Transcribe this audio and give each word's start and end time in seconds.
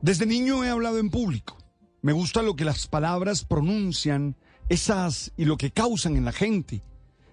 Desde 0.00 0.26
niño 0.26 0.64
he 0.64 0.68
hablado 0.68 0.98
en 0.98 1.08
público. 1.08 1.56
Me 2.00 2.12
gusta 2.12 2.42
lo 2.42 2.56
que 2.56 2.64
las 2.64 2.88
palabras 2.88 3.44
pronuncian, 3.44 4.36
esas 4.68 5.32
y 5.36 5.44
lo 5.44 5.56
que 5.56 5.70
causan 5.70 6.16
en 6.16 6.24
la 6.24 6.32
gente. 6.32 6.82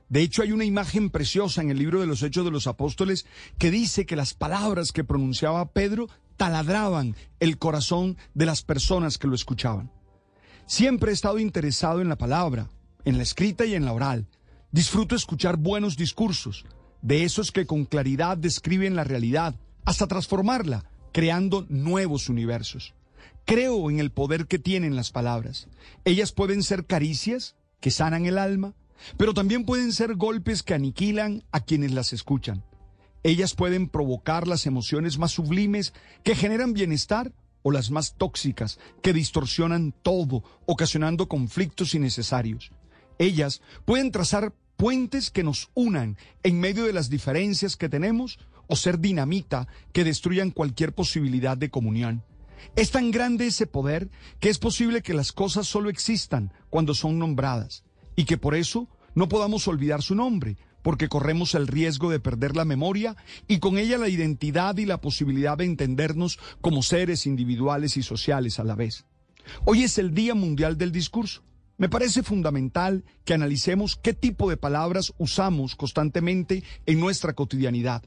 De 0.08 0.22
hecho, 0.22 0.44
hay 0.44 0.52
una 0.52 0.66
imagen 0.66 1.10
preciosa 1.10 1.64
en 1.64 1.72
el 1.72 1.80
libro 1.80 2.00
de 2.00 2.06
los 2.06 2.22
Hechos 2.22 2.46
de 2.46 2.52
los 2.52 2.68
Apóstoles 2.68 3.26
que 3.58 3.72
dice 3.72 4.06
que 4.06 4.16
las 4.16 4.36
palabras 4.36 4.92
que 4.92 5.04
pronunciaba 5.04 5.72
Pedro 5.72 6.10
taladraban 6.38 7.16
el 7.40 7.58
corazón 7.58 8.18
de 8.36 8.46
las 8.46 8.62
personas 8.62 9.18
que 9.18 9.28
lo 9.28 9.34
escuchaban. 9.34 9.92
Siempre 10.68 11.10
he 11.10 11.14
estado 11.16 11.40
interesado 11.40 12.02
en 12.02 12.10
la 12.10 12.18
palabra, 12.18 12.70
en 13.04 13.18
la 13.18 13.24
escrita 13.24 13.66
y 13.66 13.74
en 13.74 13.86
la 13.86 13.94
oral. 13.94 14.28
Disfruto 14.72 15.16
escuchar 15.16 15.58
buenos 15.58 15.98
discursos, 15.98 16.66
de 17.02 17.24
esos 17.24 17.52
que 17.52 17.66
con 17.66 17.86
claridad 17.86 18.38
describen 18.38 18.96
la 18.96 19.04
realidad, 19.04 19.56
hasta 19.86 20.06
transformarla, 20.06 20.86
creando 21.12 21.66
nuevos 21.70 22.30
universos. 22.30 22.94
Creo 23.46 23.90
en 23.90 24.00
el 24.00 24.12
poder 24.12 24.48
que 24.48 24.60
tienen 24.60 24.96
las 24.96 25.12
palabras. 25.12 25.68
Ellas 26.06 26.32
pueden 26.32 26.64
ser 26.64 26.86
caricias 26.86 27.56
que 27.80 27.92
sanan 27.92 28.26
el 28.26 28.38
alma, 28.38 28.76
pero 29.18 29.34
también 29.34 29.66
pueden 29.66 29.94
ser 29.94 30.16
golpes 30.16 30.64
que 30.64 30.74
aniquilan 30.74 31.44
a 31.52 31.62
quienes 31.62 31.92
las 31.92 32.14
escuchan. 32.14 32.64
Ellas 33.24 33.56
pueden 33.56 33.90
provocar 33.90 34.48
las 34.48 34.66
emociones 34.66 35.18
más 35.18 35.32
sublimes 35.32 35.94
que 36.24 36.36
generan 36.36 36.74
bienestar 36.74 37.34
o 37.62 37.72
las 37.72 37.92
más 37.92 38.16
tóxicas 38.16 38.80
que 39.02 39.14
distorsionan 39.14 39.94
todo, 40.04 40.44
ocasionando 40.66 41.28
conflictos 41.28 41.94
innecesarios. 41.94 42.72
Ellas 43.18 43.62
pueden 43.84 44.12
trazar 44.12 44.54
puentes 44.80 45.30
que 45.30 45.44
nos 45.44 45.70
unan 45.74 46.16
en 46.42 46.62
medio 46.62 46.86
de 46.86 46.94
las 46.94 47.10
diferencias 47.10 47.76
que 47.76 47.90
tenemos 47.90 48.40
o 48.68 48.78
ser 48.78 48.98
dinamita 48.98 49.68
que 49.92 50.06
destruyan 50.06 50.52
cualquier 50.52 50.96
posibilidad 50.96 51.58
de 51.58 51.70
comunión. 51.70 52.24
Es 52.78 52.90
tan 52.90 53.12
grande 53.12 53.48
ese 53.48 53.68
poder 53.68 54.10
que 54.40 54.48
es 54.48 54.58
posible 54.58 55.02
que 55.02 55.14
las 55.14 55.34
cosas 55.34 55.68
solo 55.68 55.90
existan 55.90 56.54
cuando 56.70 56.94
son 56.94 57.20
nombradas 57.20 57.84
y 58.16 58.24
que 58.24 58.38
por 58.38 58.56
eso 58.56 58.88
no 59.16 59.28
podamos 59.28 59.68
olvidar 59.68 60.02
su 60.02 60.16
nombre, 60.16 60.56
porque 60.82 61.10
corremos 61.10 61.56
el 61.56 61.68
riesgo 61.68 62.10
de 62.10 62.22
perder 62.22 62.56
la 62.56 62.64
memoria 62.64 63.18
y 63.50 63.60
con 63.60 63.78
ella 63.78 63.98
la 63.98 64.08
identidad 64.08 64.78
y 64.78 64.86
la 64.86 65.02
posibilidad 65.02 65.58
de 65.58 65.66
entendernos 65.66 66.40
como 66.62 66.84
seres 66.84 67.26
individuales 67.26 67.98
y 67.98 68.02
sociales 68.02 68.60
a 68.60 68.64
la 68.64 68.76
vez. 68.76 69.04
Hoy 69.66 69.84
es 69.84 69.98
el 69.98 70.14
Día 70.14 70.36
Mundial 70.36 70.78
del 70.78 70.94
Discurso. 70.94 71.44
Me 71.80 71.88
parece 71.88 72.24
fundamental 72.24 73.06
que 73.24 73.34
analicemos 73.34 73.96
qué 73.96 74.14
tipo 74.14 74.50
de 74.50 74.58
palabras 74.58 75.14
usamos 75.18 75.78
constantemente 75.78 76.62
en 76.86 77.00
nuestra 77.00 77.32
cotidianidad. 77.32 78.04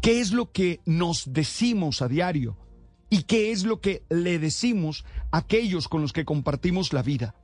¿Qué 0.00 0.22
es 0.22 0.32
lo 0.32 0.52
que 0.52 0.80
nos 0.86 1.30
decimos 1.30 2.00
a 2.00 2.08
diario? 2.08 2.56
¿Y 3.10 3.24
qué 3.24 3.52
es 3.52 3.64
lo 3.64 3.82
que 3.82 4.04
le 4.08 4.38
decimos 4.38 5.04
a 5.32 5.38
aquellos 5.38 5.86
con 5.86 6.00
los 6.00 6.14
que 6.14 6.24
compartimos 6.24 6.94
la 6.94 7.02
vida? 7.02 7.34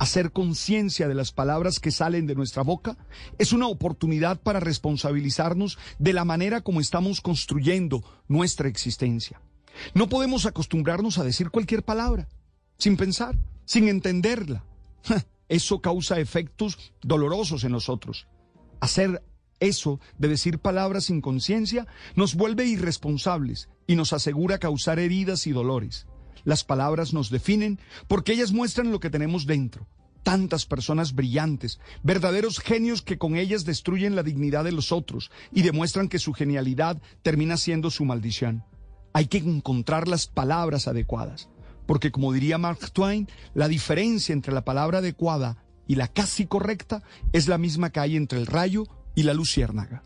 Hacer 0.00 0.32
conciencia 0.32 1.06
de 1.06 1.14
las 1.14 1.30
palabras 1.30 1.78
que 1.78 1.92
salen 1.92 2.26
de 2.26 2.34
nuestra 2.34 2.64
boca 2.64 2.96
es 3.38 3.52
una 3.52 3.68
oportunidad 3.68 4.42
para 4.42 4.58
responsabilizarnos 4.58 5.78
de 6.00 6.12
la 6.12 6.24
manera 6.24 6.62
como 6.62 6.80
estamos 6.80 7.20
construyendo 7.20 8.02
nuestra 8.26 8.68
existencia. 8.68 9.40
No 9.94 10.08
podemos 10.08 10.44
acostumbrarnos 10.44 11.18
a 11.18 11.24
decir 11.24 11.50
cualquier 11.50 11.84
palabra, 11.84 12.26
sin 12.78 12.96
pensar, 12.96 13.38
sin 13.64 13.86
entenderla. 13.86 14.64
Eso 15.48 15.80
causa 15.80 16.20
efectos 16.20 16.92
dolorosos 17.02 17.64
en 17.64 17.72
nosotros. 17.72 18.28
Hacer 18.80 19.22
eso 19.58 20.00
de 20.18 20.28
decir 20.28 20.58
palabras 20.58 21.04
sin 21.04 21.20
conciencia 21.20 21.86
nos 22.16 22.34
vuelve 22.34 22.66
irresponsables 22.66 23.68
y 23.86 23.94
nos 23.94 24.12
asegura 24.12 24.58
causar 24.58 24.98
heridas 24.98 25.46
y 25.46 25.52
dolores. 25.52 26.06
Las 26.44 26.64
palabras 26.64 27.12
nos 27.12 27.30
definen 27.30 27.78
porque 28.08 28.32
ellas 28.32 28.52
muestran 28.52 28.90
lo 28.90 29.00
que 29.00 29.10
tenemos 29.10 29.46
dentro. 29.46 29.86
Tantas 30.22 30.66
personas 30.66 31.14
brillantes, 31.14 31.80
verdaderos 32.02 32.58
genios 32.58 33.02
que 33.02 33.18
con 33.18 33.36
ellas 33.36 33.64
destruyen 33.64 34.16
la 34.16 34.22
dignidad 34.22 34.64
de 34.64 34.72
los 34.72 34.92
otros 34.92 35.30
y 35.52 35.62
demuestran 35.62 36.08
que 36.08 36.18
su 36.18 36.32
genialidad 36.32 37.00
termina 37.22 37.56
siendo 37.56 37.90
su 37.90 38.04
maldición. 38.04 38.64
Hay 39.12 39.26
que 39.26 39.38
encontrar 39.38 40.08
las 40.08 40.26
palabras 40.26 40.88
adecuadas, 40.88 41.48
porque 41.86 42.10
como 42.10 42.32
diría 42.32 42.58
Mark 42.58 42.90
Twain, 42.92 43.28
la 43.54 43.68
diferencia 43.68 44.32
entre 44.32 44.52
la 44.52 44.64
palabra 44.64 44.98
adecuada 44.98 45.64
y 45.86 45.96
la 45.96 46.08
casi 46.08 46.46
correcta 46.46 47.02
es 47.32 47.48
la 47.48 47.58
misma 47.58 47.90
que 47.90 48.00
hay 48.00 48.16
entre 48.16 48.38
el 48.38 48.46
rayo 48.46 48.84
y 49.14 49.24
la 49.24 49.34
luciérnaga. 49.34 50.02